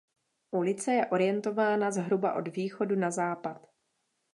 [0.51, 3.67] Ulice je orientována zhruba od východu na západ.